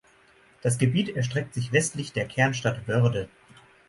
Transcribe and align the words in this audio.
Das 0.63 0.79
Gebiet 0.79 1.09
erstreckt 1.15 1.53
sich 1.53 1.71
westlich 1.73 2.11
der 2.11 2.27
Kernstadt 2.27 2.79
Voerde. 2.87 3.29